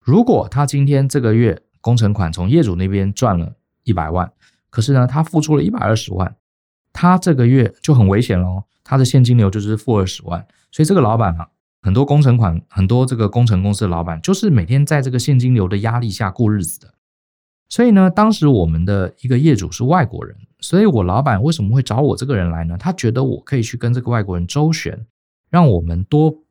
[0.02, 4.30] 如果他今天这个月工程款从业主那边赚了一百万，
[4.68, 6.36] 可是呢，他付出了一百二十万，
[6.92, 8.64] 他这个月就很危险喽。
[8.82, 10.44] 他的现金流就是负二十万。
[10.72, 11.48] 所以这个老板啊，
[11.80, 16.92] 很多工程款，很多这个工程公司的老板，就是每天在这个现金流的压力下过日子的。
[17.68, 22.76] 所以呢，当时我们的一个业主是外国人，所以我老板为什么会找我这个人来呢？
[22.76, 25.06] 他觉得我可以去跟这个外国人周旋。
[25.50, 26.42] 让我们多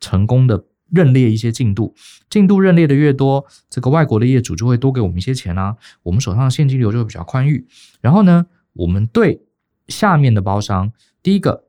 [0.00, 1.94] 成功的认列一些进度，
[2.28, 7.66] 进度认列的越多，这个外国的业主就会多给我们一些钱啊，我们手上的现金流就会比较宽裕。
[8.00, 9.42] 然后呢，我们对
[9.88, 11.64] 下面的包商，第一个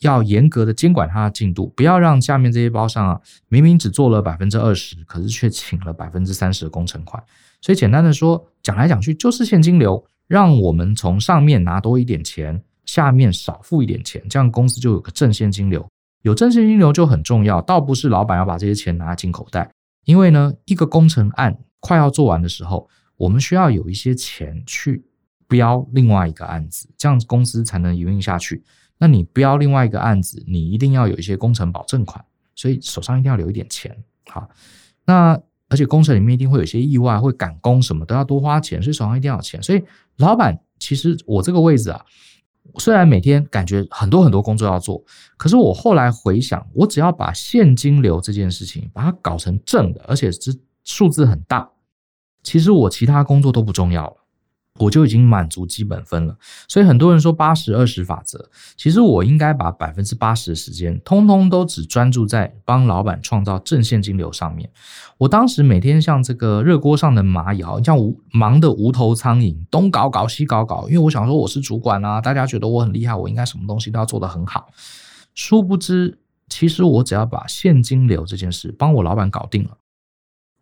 [0.00, 7.22] 要严格的监管他的进度，不要让下面这些包商啊，明明只做了百分之二十，可是却请了百分之三十的工程款。
[7.60, 15.88] 所以简单的说，讲来讲去就是现金流，让我们从上面拿多一点钱，下面少付一点钱，这样公司就有个正现金流。
[16.22, 19.70] 有正现金流就很重要，倒不是老板要把这些钱拿进口袋，
[20.04, 25.04] 因为呢，一个工程案快要做完的时候，我们需要有一些钱去
[25.46, 28.62] 标另外一个案子，这样公司才能营运下去。
[28.98, 33.96] 那你标另外一个案子，你一定要有一些工程保证款，所以手上一定要留一点钱。
[34.26, 34.48] 好，
[35.04, 35.40] 那。
[35.70, 39.62] 而且工程里面一定会有一些意外，会赶工什么都要多花钱，所以手上一定要有钱。
[39.62, 39.84] 所以
[40.16, 42.02] 老板，其实我这个位置啊，
[42.76, 45.02] 虽然每天感觉很多很多工作要做，
[45.36, 51.68] 可是我后来回想，我只要把现金流这件事情把它搞成正的，而且是数字很大，
[52.42, 54.16] 其实我其他工作都不重要了。
[54.78, 56.36] 我就已经满足基本分了，
[56.68, 64.70] 所以很多人说八十二十法则，其实我应该把百分之八十的时间，通通都只专注在帮老板创造正现金流上面。
[65.18, 74.68] 我当时每天像这个热锅上的蚂蚁，像无忙的无头苍蝇，东搞搞西搞搞，因为我想说我是主管啊，大家觉得我很厉害，我应该什么东西都要做得很好。
[75.34, 79.77] 殊不知，其实我只要把现金流这件事帮我老板搞定了。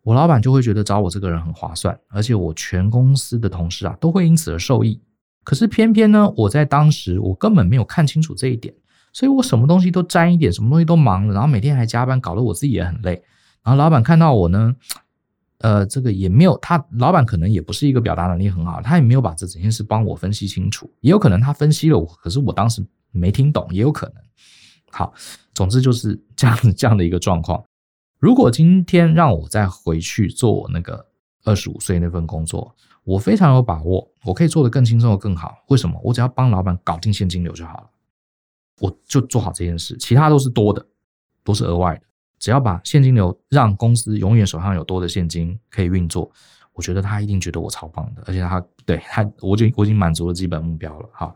[0.07, 4.97] 我老板就会觉得找我这个人很划算，而且我全公司的同事啊都会因此而受益。
[5.43, 8.73] 可是偏偏呢，我在当时我根本没有看清楚这一点，
[9.11, 13.21] 所以我什么东西都沾一点，什么东西都忙了，然后每天还加班，搞得我自己也很累。
[13.61, 14.73] 然后老板看到我呢，
[15.57, 24.15] 呃，这个也没有他，老板可能也不是一个表达能力很好，他也没有把这整件事帮我分析清楚，也有可能他分析了我，可是我当时没听懂，也有可能。
[24.89, 25.13] 好，
[25.53, 27.61] 总之就是这样这样的一个状况。
[28.19, 31.05] 如果今天让我再回去做我那个
[31.43, 35.55] 二十五岁那份工作，我非常有把握，我可以做得更轻松的更好。
[35.67, 35.99] 为什么？
[36.03, 37.89] 我只要帮老板搞定现金流就好了，
[38.79, 40.83] 我就做好这件事，其他都是多的，
[41.43, 42.01] 都是额外的。
[42.39, 46.31] 只要把现金流让公司永远手上有多的现金可以运作，
[46.73, 51.09] 我觉得他一定觉得我超棒的，而且他对他，我就我已经满足了基本目标了。
[51.13, 51.33] 哈，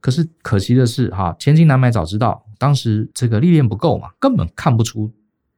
[0.00, 5.12] 可是可惜的是，哈，千金难买早知道，当时这个历练不够嘛，根本看不出。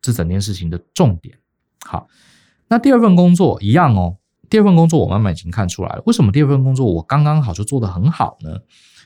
[0.04, 1.38] 是整件事情的重点。
[1.86, 2.06] 好，
[2.68, 4.18] 那第二份工作一样哦。
[4.50, 8.60] 第二份工作我慢慢已经看出来了，为什么第二份工作我刚刚好就做得很好呢？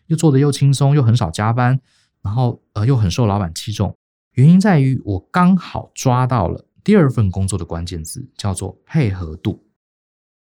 [0.08, 1.80] 又做得又轻松，又很少加班，
[2.20, 3.96] 然后呃又很受老板器重。
[4.32, 9.64] 原因在于我刚好抓到了第二份工作的关键字，叫做配合度。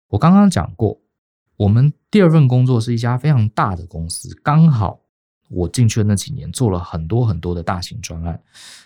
[0.07, 0.99] 我刚刚讲过，
[1.57, 5.01] 我们第二份工作是一家非常大的公司，刚好。
[5.49, 8.39] 我进去的那几年，做了很多很多的大型专案。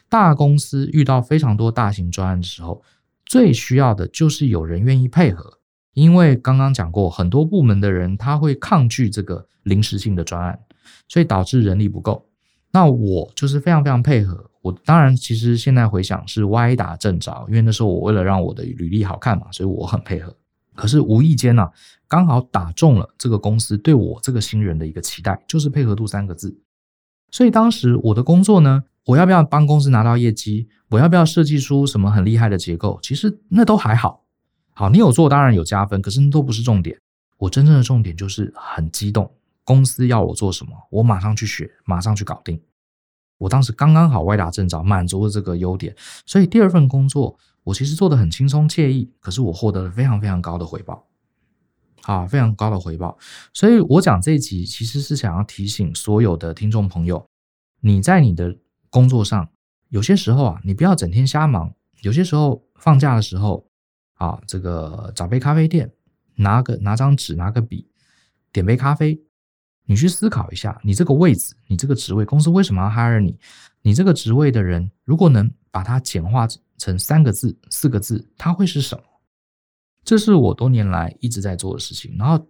[0.07, 2.81] 大公司遇到非常多大型专案的时候，
[3.25, 5.59] 最需要的就是有人愿意配合。
[5.93, 10.59] 因为刚刚讲过，很多部门的人他会抗拒这个临时性的专案，
[11.07, 12.25] 所以导致人力不够。
[12.71, 14.49] 那我就是非常非常配合。
[14.61, 20.35] 我当然其实现在回想是歪打正着，因为那时候我为了让我的履历好看嘛，所以我很配合。
[20.79, 21.71] 可是无意间呢、啊，
[22.07, 26.57] 刚好打中了这个公司对我这个新人的一个期待，就是配合度三个字。
[27.31, 30.69] 所以当时我的工作呢，我要不要帮公司拿到业绩？
[30.87, 32.97] 我要不要设计出什么很厉害的结构？
[33.03, 34.23] 其实那都还好。
[34.71, 36.97] 好，你有做当然有加分，可是那都不是重点。
[37.39, 39.29] 我真正的重点就是很激动，
[39.65, 42.57] 公司要我做什么，我马上去学，马上去搞定。
[43.37, 45.93] 我当时刚刚好歪打正着，满足了这个优点，
[46.25, 47.37] 所以第二份工作。
[47.63, 51.07] 我其实做的很轻松惬意，可是我获得了非常非常高的回报，
[52.03, 53.17] 啊，非常高的回报。
[53.53, 57.23] 所以我讲这一集其实是想要提醒所有的听众朋友，
[57.81, 58.57] 你在你的
[58.89, 59.47] 工作上，
[59.89, 61.73] 有些时候啊，你不要整天瞎忙。
[62.01, 63.67] 有些时候放假的时候，
[64.15, 65.91] 啊，这个找杯咖啡店，
[66.35, 67.87] 拿个拿张纸，拿个笔，
[68.51, 69.21] 点杯咖啡，
[69.85, 73.37] 你去思考一下，你这个位置，你这个职位，公司为什么要 hire 你？
[73.81, 76.47] 你这个职位的人，如果能把它简化。
[76.79, 79.03] 成三个字、四个字，它会是什么？
[80.03, 82.15] 这是我多年来一直在做的事情。
[82.17, 82.43] 然后，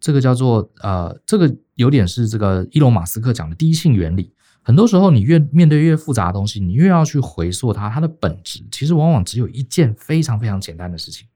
[0.00, 4.32] 这个叫做呃，这个有点是这个伊隆马斯克讲的第一性原理。
[4.62, 11.26] 很多时候，你越面对越复杂的东西，你越要去回溯它，它的本质其实往往只有一件非常非常简单的事情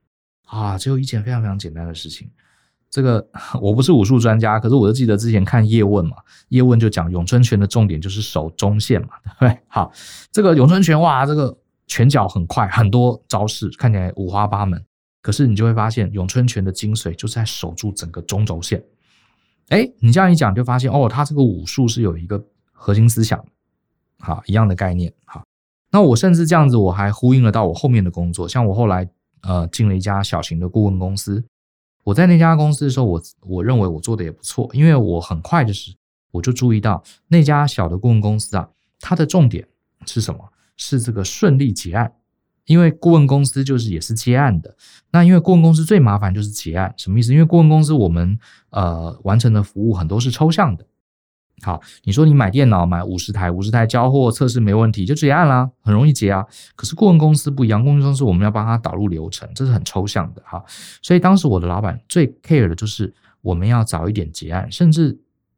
[0.45, 2.31] 啊，只有一件非常非常简单的事情。
[2.89, 3.29] 这个
[3.61, 6.15] 我不是武术专家，可是我就记得之前看叶问嘛，
[6.47, 9.61] 叶问就讲咏春拳的重点就是守中线嘛，对不对？
[9.67, 9.91] 好，
[10.31, 11.55] 这个咏春拳哇，这个。
[11.87, 14.85] 拳脚很快，很多招式看起来五花八门，
[15.21, 18.83] 可是你就会发现咏春拳的精髓就是在守住整个中轴线。
[19.69, 23.43] 哎，你这样一讲，就发现哦，他这个武术是有一个核心思想，
[24.19, 25.43] 好，一样的概念，好。
[25.89, 29.09] 那我甚至这样子，我还呼应了到我后面的工作，像我后来
[29.41, 31.43] 呃进了一家小型的顾问公司。
[32.03, 35.93] 我在那家公司的时候，我我认为我做的也不错，因为我很快的是
[36.31, 38.69] 我就注意到那家小的顾问公司啊，
[38.99, 39.67] 它的重点
[40.05, 40.39] 是什么？
[40.77, 42.13] 是这个顺利结案。
[42.65, 44.75] 因为顾问公司就是也是接案的，
[45.11, 47.31] 那因为顾问公司最麻烦就是结案，什么意思？
[47.31, 48.37] 因为顾问公司我们
[48.71, 50.85] 呃完成的服务很多是抽象的。
[51.61, 56.45] 好，你说你买电脑买五十台，五十台交货测试没问题就结案啦，很容易结啊。
[56.75, 60.61] 可是顾问公司不一样，顾问公司我们要帮他导入流程，这是很抽象的哈。
[61.01, 65.17] 所以当时我的老板最 care 的就是我们要早一点结案，甚至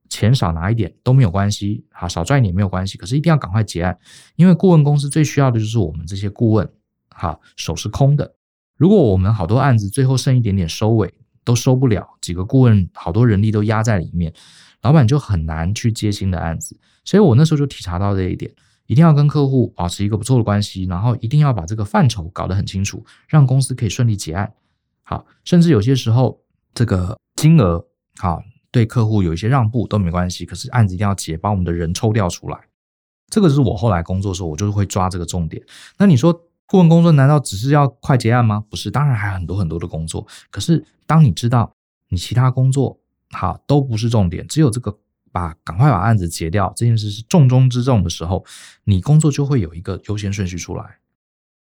[0.10, 3.98] 钱少拿一点都没有关系，好，少赚一点没有关系，可是一定要赶快结案，
[4.36, 6.69] 因为顾问公司最需要的就是我们这些顾问。
[7.12, 8.34] 哈，手是空的。
[8.78, 14.34] 如果我们好多案子最后剩一点点收尾都收不了，几个顾问好多人力都压在里面，
[14.82, 16.80] 老板就很难去接新的案子。
[17.04, 18.50] 所以我那时候就体察到这一点，
[18.88, 24.54] 一定要跟客户保持一个不错的关系，然后一定要把这个范畴搞得很清楚，让公司可以顺利结案。
[25.04, 26.41] 好，甚至有些时候
[26.74, 27.86] 这个金额
[28.17, 32.60] 好对客户有一些让步都没关系，可是案子一定要结，把我们的人抽调出来。
[33.29, 35.63] 这个是我后来工作的时候，我就是会抓这个重点。
[35.97, 36.45] 那你说？
[36.71, 38.63] 顾问工作难道只是要快结案吗？
[38.69, 40.27] 不是，当然还有很多很多的工作。
[40.51, 41.73] 可是当你知道
[42.10, 42.99] 你其他工作
[43.32, 44.95] 好都不是重点，只有这个
[45.32, 48.45] 把赶快把案子结掉这件事是重中之重的时候，
[48.84, 50.99] 你工作就会有一个优先顺序出来。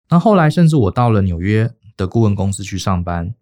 [0.07, 3.35] 那后来甚至我到了纽约的顾问公司去上班，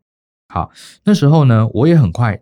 [0.48, 0.72] 好，
[1.04, 2.42] 那时候呢，我也很快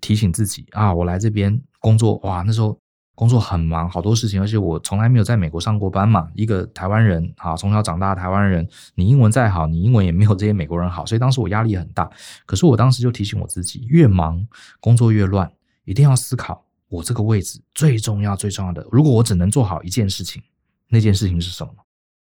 [0.00, 2.78] 提醒自己啊，我来这边工作，哇，那时候。
[3.18, 6.30] 工作很忙，好多事情，而且我从来没有在美国上过班嘛。
[6.36, 12.08] 一个台湾人，啊，从小长大的台湾人，你英文再好，你英文也没有这些美国人好，所以当时我压力很大。
[12.46, 14.46] 可是我当时就提醒我自己，越忙
[14.78, 15.50] 工作越乱，
[15.84, 18.86] 一定要思考我这个位置最重要最重要的。
[18.92, 20.40] 如果我只能做好一件事情，
[20.86, 21.72] 那件事情是什么？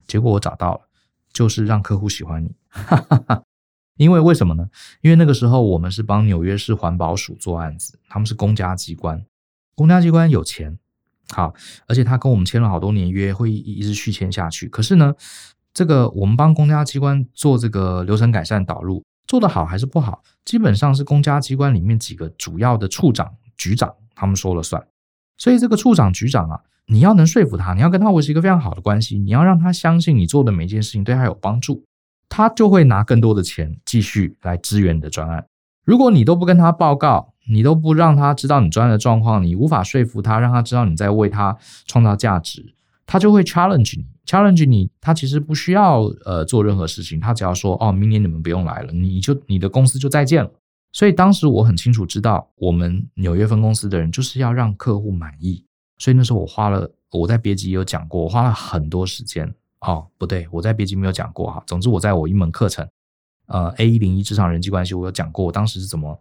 [0.09, 0.81] 结果我找到了，
[1.33, 2.53] 就是让客户喜欢你。
[2.71, 3.45] 哈哈哈
[3.97, 4.69] 因为为什么呢？
[5.01, 9.25] 因为那个时候我们是帮纽约市环保署做案子，他们是公家机关。
[9.75, 10.79] 公家机关有钱，
[11.31, 11.55] 好，
[11.87, 14.69] 而且他跟我们签了好多年约，会一直续签下去。
[14.69, 15.15] 可是呢，
[15.73, 24.87] 这个我们帮公家机关做这个流程改善导入，做得好还是不好，基本上是公家机关里面几个主要的处长、局长他们说了算。
[25.39, 31.85] 所以这个处长、局长啊，你要能说服他，你要跟他维持一个非常好的关系，你要让他相信你做的每一件事情对他有帮助，
[32.35, 35.45] 他就会拿更多的钱继续来支援你的专案。
[35.85, 41.55] 如果你都不跟他报告，你都不让他知道你专案的状况，你无法说服他，让他知道你在为他
[41.87, 44.91] 创造价值，他就会 challenge 你，challenge 你。
[44.99, 50.51] 他其实不需要呃做任何事情，他只要说哦，明年你们不用来了，你就你的公司就再见了。
[50.91, 55.67] 所以当时我很清楚知道，我们纽约分公司的人就是要让客户满意。
[55.99, 59.55] 所以那时候我花了，我在别集有讲过，我花了很多时间。
[59.83, 61.63] 哦，不对，我在别集没有讲过哈。
[61.67, 62.89] 总之我在我一门课程，
[63.47, 66.19] 呃，A 一零一职场人际关系，我有讲过，我当时是怎么。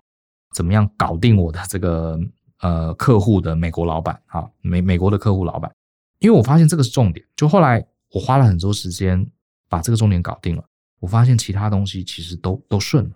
[0.54, 2.20] 怎么样搞定我的这个
[2.60, 5.74] 呃客户的美国老板啊，美美国的客户老板，
[6.20, 7.26] 因为我发现这个是重点。
[7.38, 9.26] 就后来我花了很多时间
[9.70, 10.66] 把这个重点搞定了，
[11.00, 13.16] 我发现其他东西其实都都顺了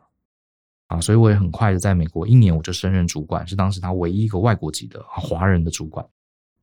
[0.88, 6.08] 啊，所以我也很快的在美国一年我就升任主管，是当时他唯一一个外国籍的华人的主管。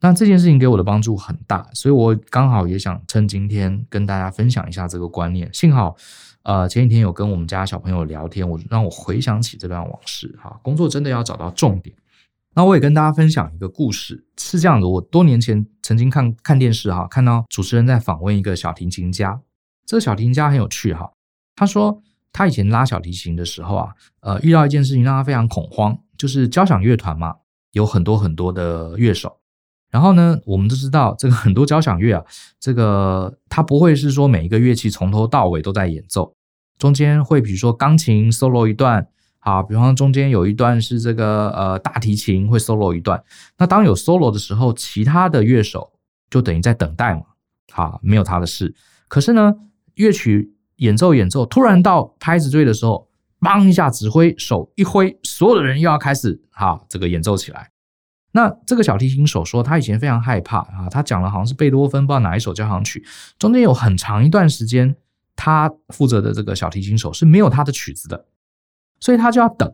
[0.02, 5.48] 那这件事情给我的帮助很大，所以我刚好也想趁今天跟大家分享一下这个观念。
[5.54, 5.96] 幸好。
[6.44, 10.58] 呃，前几天有跟我们家小朋友聊天，我让我回想起这段往事哈。
[10.60, 11.94] 工作真的要找到重点。
[12.52, 19.40] 那我也跟大家分享一个故事，是这样的：我多年前曾经看看电视哈，看到主持人在访问一个小提琴家。
[19.86, 21.12] 这个小提琴家很有趣哈，
[21.54, 27.36] 他说他以前拉小提琴的时候啊，呃，遇到一件事情让他非常恐慌，就是交响乐团嘛，
[27.70, 29.38] 有很多很多的乐手。
[29.92, 32.24] 然后呢，我们都知道这个很多交响乐啊，
[32.58, 36.34] 这个它不会是说每一个乐器从头到尾都在演奏，
[36.78, 39.06] 中间会比如说钢琴 solo 一段，
[39.40, 43.22] 啊，比方中间有一段是这个呃大提琴会 solo 一段。
[43.58, 45.92] 那当有 solo 的时候，其他的乐手
[46.30, 47.22] 就等于在等待嘛，
[47.70, 48.74] 好，没有他的事。
[49.08, 49.54] 可是呢，
[49.96, 53.08] 乐曲演奏演奏，突然到拍子对的时候，
[53.40, 57.71] 梆一下指挥手一挥，所有的人又要开始好这个演奏起来。
[58.34, 63.04] 那这个小提琴手说，他以前非常害怕啊，他讲了好像是贝多芬不知道哪一首交响曲，
[63.38, 64.96] 中间有很长一段时间，
[65.36, 68.24] 他负责的这个小提琴手是没有他的曲子的，
[69.00, 69.70] 所以他就要等，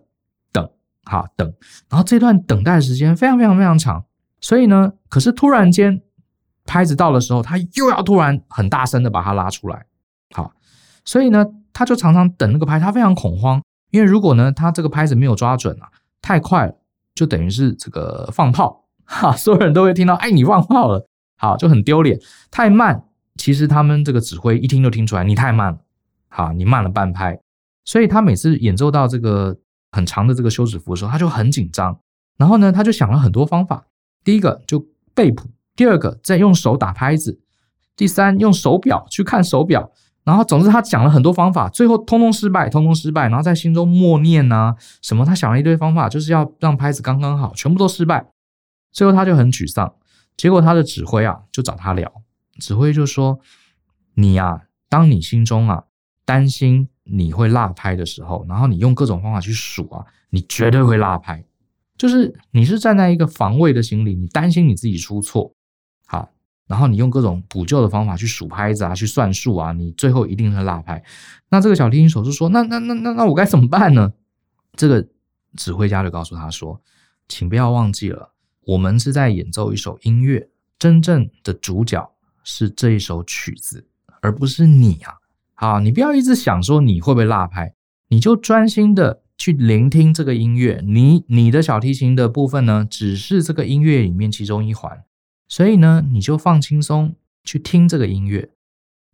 [0.51, 0.69] 等，
[1.05, 1.55] 哈，等，
[1.89, 4.05] 然后这段等待时间非常非常非常长，
[4.41, 6.03] 所以呢，可是突然间
[6.67, 9.87] 拍子到的时候，他又要突然很大声的把它拉出来，
[10.33, 10.53] 好，
[11.05, 15.89] 所以呢，他就常常等那个拍，他非常恐慌，因为如果呢，他这个拍子没有抓准啊，
[16.21, 16.75] 太快了。
[17.19, 21.05] 就等于是这个放炮哈，所有人都会听到，哎，你放炮了，
[21.37, 22.17] 好，就很丢脸。
[22.49, 23.03] 太慢
[23.35, 25.79] 其实他们这个指挥一听就听出来，你太慢了，
[26.29, 27.41] 好，你慢了半拍。
[27.85, 29.57] 所以他每次演奏到这个
[29.91, 31.99] 很长的这个休止符的时候，他就很紧张。
[32.37, 33.87] 然后呢，他就想了很多方法。
[34.23, 37.41] 第一个就背谱，第二个再用手打拍子，
[37.97, 39.91] 第三用手表去看手表。
[40.29, 43.31] 然后总之他讲了很多方法，最后通通失败，通通失败。
[43.31, 48.27] 然后在心中默念啊什么，他想了一堆方法，就是要让拍子刚刚好，全部都失败。
[48.93, 49.95] 最后他就很沮丧。
[50.37, 52.13] 结果他的指挥啊就找他聊，
[52.61, 53.41] 指挥就说
[54.17, 55.85] ：“你呀，当你心中啊
[56.27, 61.43] 担心你会落拍的时候，然后你用各种方法去数啊，你绝对会落拍。
[61.97, 65.55] 就是你是站在一个防卫的心理，你担心你自己出错，
[66.07, 66.29] 好。”
[66.69, 71.03] 然后你用各种补救的方法去数拍子啊，去算数啊，你最后一定是落拍。
[71.49, 74.13] 那这个小提琴手就说：“那那那那那我该怎么办呢？”
[74.77, 75.09] 这个
[75.57, 76.81] 指挥家就告诉他说
[77.27, 78.35] ：“请不要忘记了，
[78.67, 82.13] 我们是在演奏一首音乐，真正的主角
[82.45, 83.87] 是这一首曲子，
[84.21, 85.15] 而不是你啊！
[85.55, 87.75] 好，你不要一直想说你会不会落拍，
[88.09, 90.83] 你就专心的去聆听这个音乐。
[90.85, 95.03] 你你的小提琴的部分呢，只是这个音乐里面其中一环。”
[95.49, 98.51] 所以呢，你就放轻松去听这个音乐，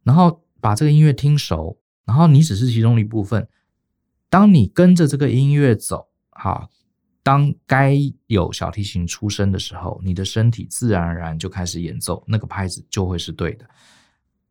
[0.02, 3.48] 然后把这个音乐听熟，然后你只是其中一部分。
[4.28, 6.68] 当你跟着这个音乐走，哈，
[7.22, 13.64] 当该有小提琴出声的时候，你的身体自然而然就开始演奏，那个拍子就会是对的。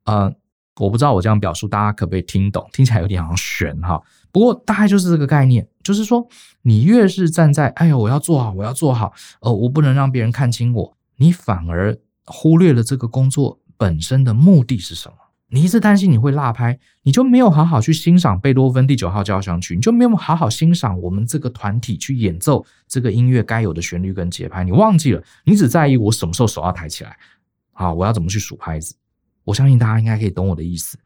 [0.06, 0.34] 呃，
[0.78, 2.66] 我不知道我这样表述大家可不可以听懂？
[2.72, 6.26] 听起来有点好像玄哈，不过大概就是这个概念，就是说
[6.62, 10.98] 你越是站在哎呦，我要做好，我要做好，呃，我不能让别人看清我。
[11.24, 15.16] 你反而忽略了这个工作本身的目的是什么？
[15.48, 24.66] 你一直担心你会落拍，你就没有好好去欣赏贝多芬第九号交响曲，你就没有好好欣赏我们这个团体去演奏这个音乐该有的旋律跟节拍。
[24.66, 27.16] 你忘记了，你只在意我什么时候手要抬起来，
[27.72, 28.94] 好，我要怎么去数拍子。
[29.46, 30.98] 我相信大家应该可以懂我的意思。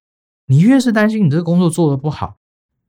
[0.48, 2.38] 你越是担心你这个工作做得不好，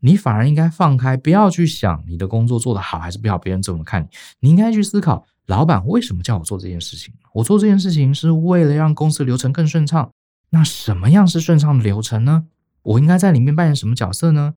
[0.00, 4.08] 你反而应该放开，不要去想你的工作做得好还是不好，别人怎么看你。
[4.40, 5.26] 你应该去思考。
[5.48, 7.12] 老板为什么叫我做这件事情？
[7.32, 10.10] 我做这件事情是为了让公司流程更顺畅。
[10.50, 12.46] 那什么样是顺畅的流程呢？
[12.82, 14.54] 我应该在里面扮演什么角色呢？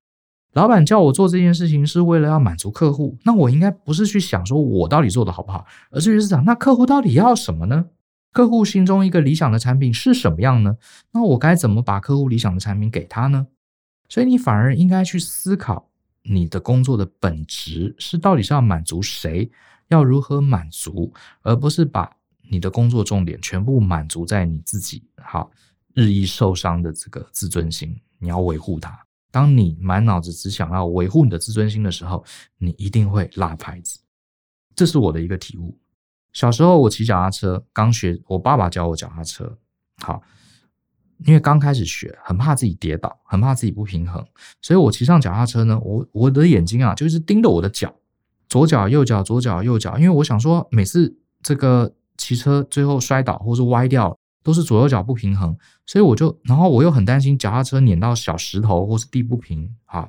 [0.52, 3.16] 老板叫我做这件事情是为了要满足客户。
[3.24, 7.86] 那我应该不是去想说我到底做得好不好，而是去想那客户到底要什么呢？
[8.30, 10.76] 客户心中一个理想的产品是什么样呢？
[11.12, 13.46] 那我该怎么把客户理想的产品给他呢？
[14.10, 15.88] 所以你反而应该去思考
[16.22, 19.50] 你的工作的本质是到底是要满足谁？
[19.92, 21.12] 要如何满足，
[21.42, 22.10] 而不是把
[22.50, 25.50] 你的工作重点全部满足在你自己，好，
[25.94, 28.98] 日益受伤的这个自尊心，你要维护它。
[29.30, 32.24] 当你满脑子只想要维护你的自尊心的时候，
[32.56, 34.00] 你一定会落牌子。
[34.74, 35.78] 这是我的一个体悟。
[36.32, 39.58] 小时候我骑脚踏车，刚学，我爸爸教我脚踏车，
[39.98, 40.22] 好，
[41.26, 44.26] 因为刚开始学，很怕自己跌倒，很怕自己不平衡，
[44.62, 47.94] 所以我骑上脚踏车呢，我我的眼睛啊，就是盯着我的脚。
[48.52, 60.06] 左脚右脚左脚右脚，因为我想说，每次这个骑车最后摔倒或是歪掉，都是左右脚不平衡，所以我就，然后我又很担心脚踏车碾到小石头或是地不平啊，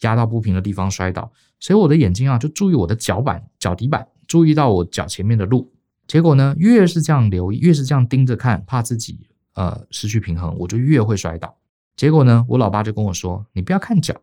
[0.00, 5.72] 压到不平的地方摔倒，所以我的眼睛啊就注意我的脚板、脚底板，注意到我脚前面的路。
[6.06, 11.56] 结果呢，越是这样留意，越是这样盯着看，怕自己呃失去平衡，我就越会摔倒。
[11.96, 14.14] 结果呢，我老爸就跟我说：“你不要看脚，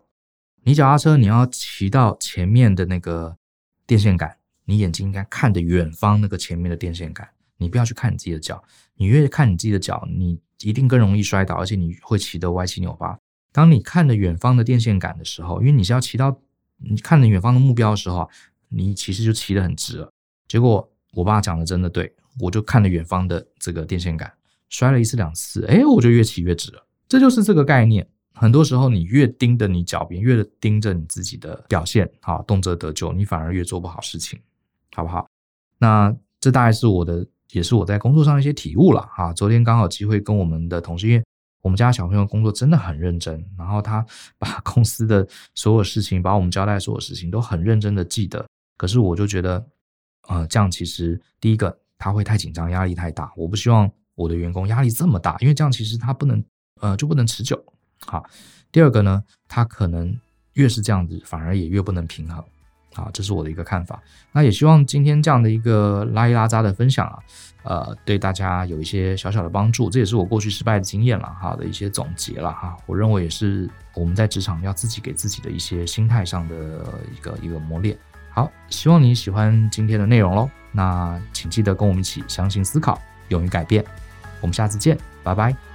[0.61, 3.35] 你脚踏车你要骑到前面的那个。”
[3.93, 4.35] 电线杆，
[4.65, 8.63] 你眼睛应该看着远方那个前面的电线杆，你不要去看你自己的脚。
[8.95, 13.15] 你越看你自己的脚，你一定更容易摔倒，而且你会骑得歪七扭八。
[13.51, 16.35] 当你看着远方的电线杆的时候，因为你是要骑到
[16.77, 18.27] 你看着远方的目标的时候，
[18.69, 20.11] 你其实就骑得很直了。
[20.47, 24.33] 结果我爸讲的真的对，我就看着远方的这个电线杆，
[24.69, 26.83] 摔了一次两次，哎，我就越骑越直了。
[27.07, 28.07] 这就是这个概念。
[28.33, 34.39] 很多时候，你越盯着你脚边，越盯着你自己的表现，好，动辄得咎，你反而越做不好事情，
[34.95, 35.27] 好不好？
[35.77, 39.31] 那这大概是我的，也是我在工作上一些体悟了哈。
[39.33, 41.23] 昨天刚好机会跟我们的同事，因为
[41.61, 44.05] 我们家小朋友工作真的很认真，然后他
[44.37, 48.45] 把公司的所有事情，把我们交代所有事情都很认真的记得。
[48.77, 49.63] 可是我就觉得，
[50.27, 53.31] 呃，这样其实第一个他会太紧张，压力太大。
[53.37, 56.43] 我不希望我的员工压力这么大，因为这样其实他不能，
[56.81, 57.63] 呃，就不能持久。
[58.05, 58.25] 好，
[58.71, 60.17] 第二个呢，他可能
[60.53, 62.43] 越是这样子，反而也越不能平衡。
[62.95, 63.99] 好，这是我的一个看法。
[64.31, 67.17] 那也希望今天这样的一个拉一拉杂的分享啊，
[67.63, 69.89] 呃，对大家有一些小小的帮助。
[69.89, 72.77] 这也是我过去失败的经验了哈的一些总结了哈。
[72.85, 76.55] 我认为也是我们在职场要自己给自己的一些心态上的
[77.11, 77.97] 一个一个磨练。
[78.29, 80.47] 好，希望你喜欢今天的内容喽。
[80.71, 83.83] 那请记得跟我们一起相信、思考、勇于改变。
[84.39, 85.72] 我们下次见，拜拜。